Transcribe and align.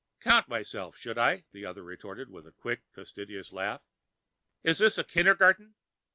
"Count 0.19 0.47
myself, 0.47 0.97
should 0.97 1.19
I?" 1.19 1.43
the 1.51 1.63
other 1.63 1.83
retorted 1.83 2.31
with 2.31 2.47
a 2.47 2.51
quick 2.51 2.81
facetious 2.91 3.51
laugh. 3.53 3.83
"Is 4.63 4.79
this 4.79 4.97
a 4.97 5.03
kindergarten? 5.03 5.75